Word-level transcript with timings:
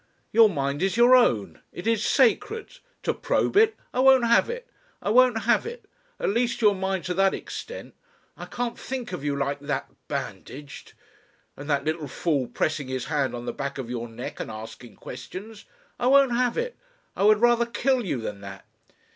Your 0.31 0.49
mind 0.49 0.81
is 0.81 0.97
your 0.97 1.15
own. 1.15 1.61
It 1.71 1.85
is 1.85 2.03
sacred. 2.03 2.79
To 3.03 3.13
probe 3.13 3.55
it! 3.55 3.75
I 3.93 3.99
won't 3.99 4.25
have 4.25 4.49
it! 4.49 4.67
I 4.99 5.11
won't 5.11 5.43
have 5.43 5.67
it! 5.67 5.85
At 6.19 6.29
least 6.29 6.59
you 6.59 6.69
are 6.71 6.73
mine 6.73 7.03
to 7.03 7.13
that 7.13 7.35
extent. 7.35 7.93
I 8.35 8.45
can't 8.45 8.79
think 8.79 9.11
of 9.11 9.23
you 9.23 9.35
like 9.35 9.59
that 9.59 9.91
bandaged. 10.07 10.93
And 11.55 11.69
that 11.69 11.85
little 11.85 12.07
fool 12.07 12.47
pressing 12.47 12.87
his 12.87 13.05
hand 13.13 13.35
on 13.35 13.45
the 13.45 13.53
back 13.53 13.77
of 13.77 13.91
your 13.91 14.09
neck 14.09 14.39
and 14.39 14.49
asking 14.49 14.95
questions. 14.95 15.65
I 15.99 16.07
won't 16.07 16.31
have 16.33 16.57
it! 16.57 16.75
I 17.15 17.21
would 17.21 17.39
rather 17.39 17.67
kill 17.67 18.03
you 18.03 18.19
than 18.21 18.41
that." 18.41 18.65